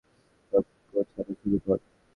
[0.53, 1.79] সব গোছানো শুরু কর।